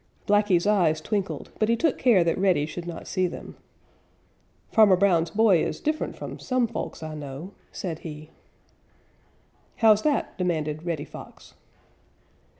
[0.25, 3.55] Blacky's eyes twinkled, but he took care that Reddy should not see them.
[4.71, 8.31] "Farmer Brown's boy is different from some folks I know," said he.
[9.75, 11.53] "How's that?" demanded Reddy Fox.